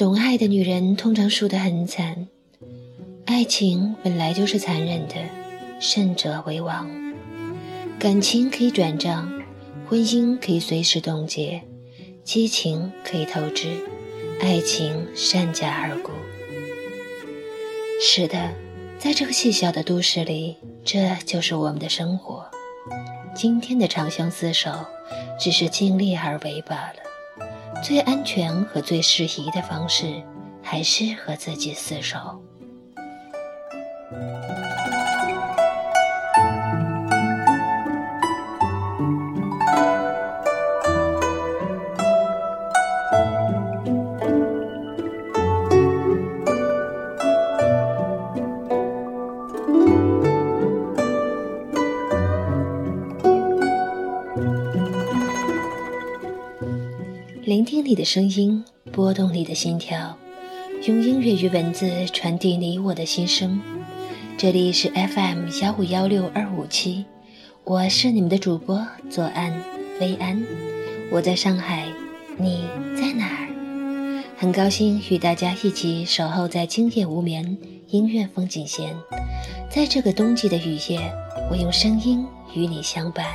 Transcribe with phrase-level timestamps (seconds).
[0.00, 2.26] 懂爱的女人通常输得很惨。
[3.26, 5.16] 爱情本来就是残忍的，
[5.78, 6.90] 胜者为王。
[7.98, 9.30] 感情可以转账，
[9.86, 11.60] 婚姻可以随时冻结，
[12.24, 13.68] 激情可以透支，
[14.40, 16.12] 爱情善价而沽。
[18.00, 18.54] 是的，
[18.98, 22.46] 在这个细小的都市里，这就是我们的生活。
[23.34, 24.70] 今天的长相厮守，
[25.38, 27.09] 只是尽力而为罢了。
[27.82, 30.22] 最安全和最适宜的方式，
[30.62, 32.42] 还是和自己厮守。
[57.60, 60.16] 聆听你的声音，拨动你的心跳，
[60.86, 63.60] 用音乐与文字传递你我的心声。
[64.38, 67.04] 这里是 FM 幺五幺六二五七，
[67.64, 69.52] 我是你们的主播左岸
[70.00, 70.42] 薇安，
[71.12, 71.86] 我在上海，
[72.38, 72.64] 你
[72.96, 74.24] 在哪儿？
[74.38, 78.96] 很高兴与大家一起守候在今夜无眠音乐风景线，
[79.68, 81.12] 在这个冬季的雨夜，
[81.50, 83.26] 我用声音与你相伴。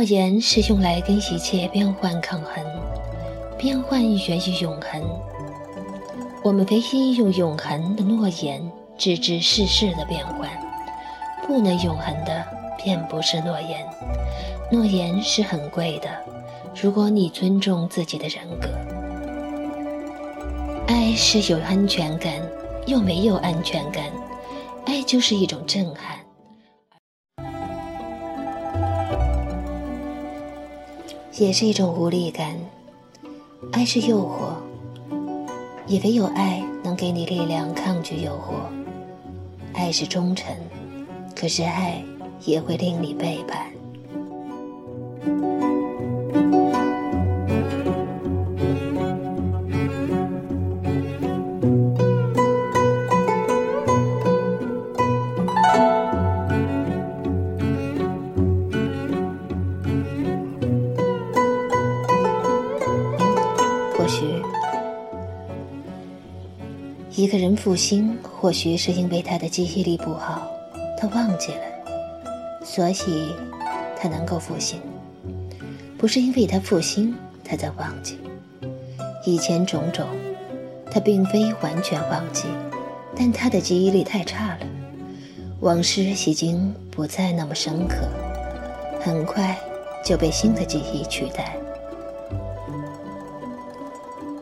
[0.00, 2.64] 诺言是用来跟一切变幻抗衡，
[3.58, 5.02] 变幻源于永恒。
[6.42, 8.62] 我们唯一用永恒的诺言
[8.96, 10.48] 制止世事的变幻，
[11.46, 12.42] 不能永恒的
[12.82, 13.86] 便不是诺言。
[14.72, 16.08] 诺言是很贵的，
[16.74, 18.70] 如果你尊重自己的人格。
[20.86, 22.32] 爱是有安全感，
[22.86, 24.04] 又没有安全感。
[24.86, 26.19] 爱就是一种震撼。
[31.40, 32.54] 也是一种无力感。
[33.72, 34.52] 爱是诱惑，
[35.86, 38.56] 以为有爱能给你力量抗拒诱惑。
[39.72, 40.54] 爱是忠诚，
[41.34, 42.04] 可是爱
[42.44, 43.69] 也会令你背叛。
[67.12, 70.48] 一个人负心，或许是因为他的记忆力不好，
[70.96, 73.34] 他忘记了，所以
[73.96, 74.80] 他能够负心。
[75.98, 77.12] 不是因为他负心，
[77.44, 78.16] 他在忘记
[79.26, 80.06] 以前种种，
[80.88, 82.44] 他并非完全忘记，
[83.16, 84.60] 但他的记忆力太差了，
[85.60, 87.96] 往事已经不再那么深刻，
[89.00, 89.58] 很快
[90.04, 91.56] 就被新的记忆取代，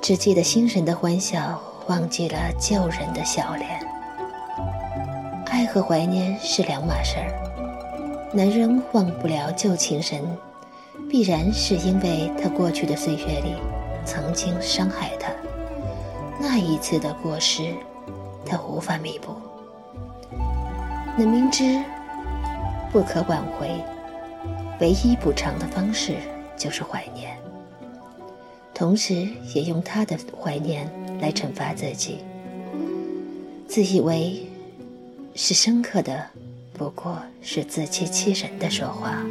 [0.00, 1.60] 只记得新人的欢笑。
[1.88, 3.80] 忘记了旧人的笑脸，
[5.46, 8.30] 爱和怀念是两码事儿。
[8.32, 10.22] 男人忘不了旧情人，
[11.08, 13.56] 必然是因为他过去的岁月里
[14.04, 15.32] 曾经伤害他，
[16.40, 17.74] 那一次的过失，
[18.46, 19.34] 他无法弥补。
[21.16, 21.82] 那明知
[22.90, 23.68] 不可挽回，
[24.80, 26.16] 唯一补偿的方式
[26.56, 27.36] 就是怀念。
[28.72, 30.90] 同时，也用他的怀念
[31.22, 32.18] 来惩罚自己，
[33.68, 34.42] 自以为
[35.36, 36.26] 是深刻的，
[36.74, 39.24] 不过是自欺欺人的说话。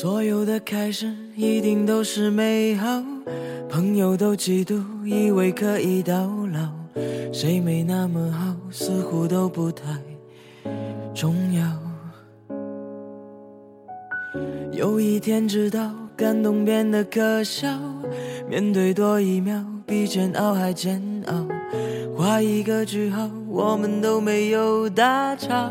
[0.00, 3.04] 所有的开始一定都是美好，
[3.68, 6.70] 朋友都嫉妒，以为可以到老。
[7.30, 9.84] 谁没那么好，似乎都不太
[11.14, 11.66] 重要。
[14.72, 17.68] 有一天知道，感动变得可笑。
[18.48, 21.46] 面对多一秒比煎熬还煎熬，
[22.16, 25.70] 画一个句号，我们都没有大吵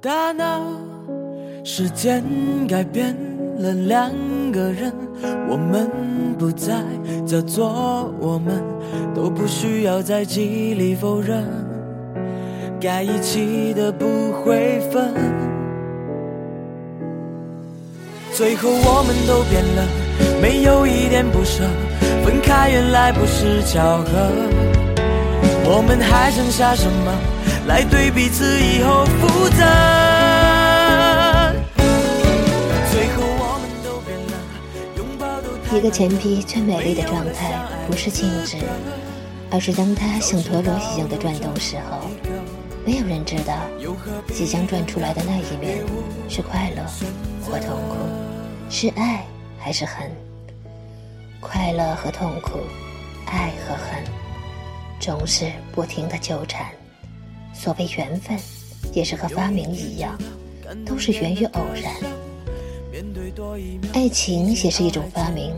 [0.00, 0.91] 大闹。
[1.64, 2.24] 时间
[2.66, 3.16] 改变
[3.58, 4.10] 了两
[4.50, 4.92] 个人，
[5.48, 5.88] 我们
[6.36, 6.82] 不再
[7.24, 8.60] 叫做我们，
[9.14, 11.44] 都不需要在记忆里否认，
[12.80, 15.14] 该一起的不会分。
[18.32, 19.86] 最后我们都变了。
[20.40, 21.62] 没有一点不舍，
[22.24, 24.04] 分开原来不是巧合。
[25.64, 27.12] 我们还剩下什么
[27.68, 30.11] 来对彼此以后负责？
[35.82, 38.56] 一个钱币最美丽的状态，不是静止，
[39.50, 42.08] 而是当它像陀螺一样的转动时候，
[42.86, 43.52] 没有人知道
[44.32, 45.78] 即将转出来的那一面
[46.28, 46.84] 是快乐
[47.44, 47.96] 或痛苦，
[48.70, 49.24] 是爱。
[49.58, 50.08] 还是恨，
[51.40, 52.60] 快乐和痛苦，
[53.26, 54.04] 爱和恨，
[55.00, 56.66] 总是不停的纠缠。
[57.52, 58.38] 所谓缘分，
[58.92, 60.16] 也是和发明一样，
[60.86, 61.92] 都是源于偶然。
[63.92, 65.54] 爱情也是一种发明，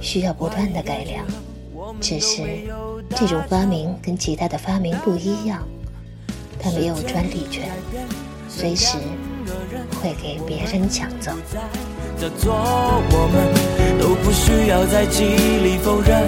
[0.00, 1.24] 需要不断的改良。
[2.00, 2.42] 只是
[3.14, 5.62] 这种发明跟其他的发明不一样，
[6.58, 7.70] 它没有专利权，
[8.48, 8.96] 随时
[10.00, 11.30] 会给别人抢走。
[12.18, 16.22] 叫做我们都不需要在记忆里否认，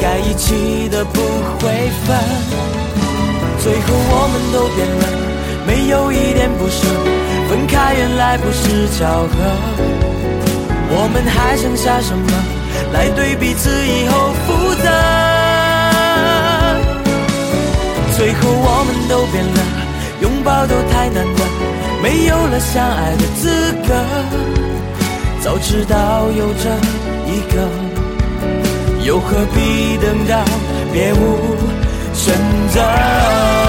[0.00, 1.20] 该一起的不
[1.58, 2.18] 会分。
[3.62, 5.04] 最后我们都变了，
[5.66, 7.29] 没有一点不舍。
[7.50, 9.34] 分开原来不是巧合，
[10.88, 12.30] 我们还剩下什么
[12.92, 14.88] 来对彼此以后负责？
[18.16, 19.60] 最后我们都变了，
[20.22, 21.42] 拥抱都太难得。
[22.00, 23.50] 没有了相爱的资
[23.84, 23.94] 格，
[25.40, 26.70] 早知道有这
[27.26, 27.68] 一个，
[29.04, 30.44] 又何必等到
[30.92, 31.56] 别无
[32.14, 32.32] 选
[32.72, 33.59] 择？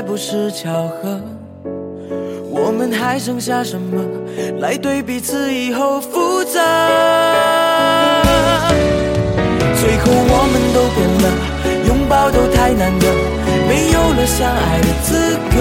[0.00, 1.20] 来不是巧合，
[2.48, 4.02] 我们还剩下什么
[4.58, 6.58] 来对彼此以后负责？
[9.78, 11.24] 最后我们都变了，
[11.86, 13.06] 拥抱都太难得，
[13.68, 15.56] 没有了相爱的资格。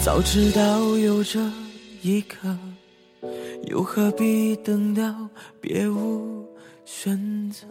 [0.00, 1.40] 早知道有这
[2.00, 2.56] 一刻，
[3.64, 5.02] 又何必等到
[5.60, 6.46] 别无
[6.84, 7.66] 选择？